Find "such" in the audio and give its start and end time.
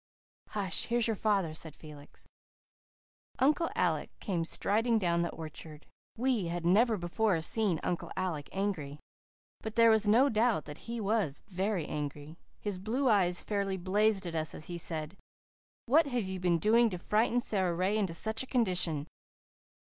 18.15-18.41